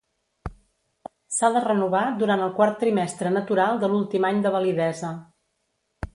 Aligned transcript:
S'ha 1.35 1.51
de 1.57 1.61
renovar 1.65 2.01
durant 2.21 2.43
el 2.47 2.55
quart 2.57 2.81
trimestre 2.85 3.35
natural 3.37 3.79
de 3.85 3.93
l'últim 3.93 4.27
any 4.33 4.43
de 4.49 4.55
validesa. 4.59 5.15